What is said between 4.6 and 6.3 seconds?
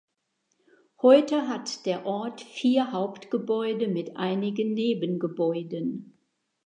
Nebengebäuden.